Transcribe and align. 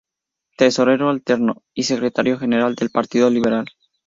Tesorero 0.57 1.09
alterno 1.11 1.61
y 1.75 1.83
secretario 1.83 2.39
general 2.39 2.73
del 2.73 2.89
Partido 2.89 3.29
Liberal. 3.29 3.67